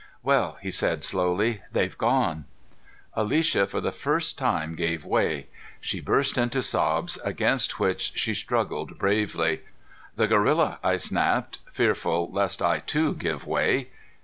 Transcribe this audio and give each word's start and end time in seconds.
"Well," 0.23 0.57
he 0.61 0.71
said 0.71 1.03
slowly. 1.03 1.61
"They've 1.71 1.95
gone." 1.95 2.45
Alicia, 3.13 3.67
for 3.67 3.79
the 3.81 3.91
first 3.91 4.35
time, 4.35 4.73
gave 4.73 5.05
way. 5.05 5.45
She 5.79 6.01
burst 6.01 6.39
into 6.39 6.63
sobs, 6.63 7.19
against 7.23 7.79
which 7.79 8.13
she 8.15 8.33
struggled 8.33 8.97
bravely. 8.97 9.61
"The 10.15 10.25
gorilla!" 10.27 10.79
I 10.83 10.97
snapped, 10.97 11.59
fearful 11.71 12.31
lest 12.33 12.63
I 12.63 12.79
too 12.79 13.13
give 13.13 13.45
way. 13.45 13.89